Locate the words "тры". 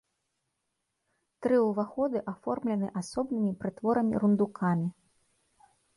1.45-1.59